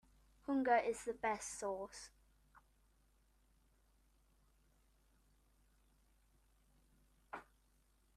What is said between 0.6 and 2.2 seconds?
is the best sauce.